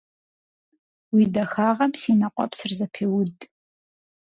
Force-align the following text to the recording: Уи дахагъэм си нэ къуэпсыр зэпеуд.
Уи 1.13 1.23
дахагъэм 1.33 1.91
си 1.99 2.11
нэ 2.19 2.27
къуэпсыр 2.33 2.71
зэпеуд. 2.79 3.37